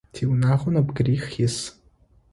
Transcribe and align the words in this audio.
Тиунагъо 0.13 0.69
нэбгырих 0.73 1.25
ис. 1.47 1.57